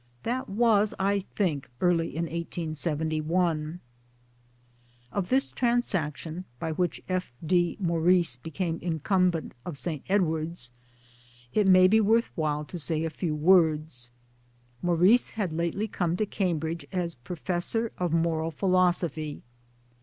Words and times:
That 0.23 0.49
was 0.49 0.95
I 0.99 1.19
think 1.35 1.69
early 1.79 2.07
in 2.15 2.23
1871. 2.23 3.79
Of 5.11 5.29
this 5.29 5.51
transaction, 5.51 6.45
by 6.57 6.71
which 6.71 7.03
F. 7.07 7.31
D. 7.45 7.77
Maurice 7.79 8.35
became 8.35 8.79
incumbent 8.81 9.53
of 9.63 9.77
St. 9.77 10.03
Edward's, 10.09 10.71
it 11.53 11.67
may 11.67 11.87
be 11.87 12.01
worth 12.01 12.31
while 12.33 12.65
to 12.65 12.79
say 12.79 13.03
a 13.03 13.11
few 13.11 13.35
words. 13.35 14.09
Maurice 14.81 15.29
had 15.37 15.53
lately 15.53 15.87
come 15.87 16.17
to 16.17 16.25
Cambridge 16.25 16.87
as 16.91 17.13
Professor 17.13 17.91
of 17.99 18.11
Moral 18.11 18.49
Philosophy. 18.49 19.43